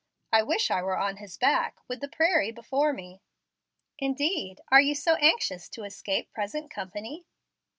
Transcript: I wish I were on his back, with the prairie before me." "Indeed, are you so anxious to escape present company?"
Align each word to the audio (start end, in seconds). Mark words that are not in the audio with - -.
I 0.33 0.41
wish 0.41 0.71
I 0.71 0.81
were 0.81 0.97
on 0.97 1.17
his 1.17 1.37
back, 1.37 1.77
with 1.87 2.01
the 2.01 2.07
prairie 2.07 2.51
before 2.51 2.91
me." 2.91 3.21
"Indeed, 3.99 4.59
are 4.71 4.81
you 4.81 4.95
so 4.95 5.13
anxious 5.17 5.69
to 5.69 5.83
escape 5.83 6.33
present 6.33 6.71
company?" 6.71 7.27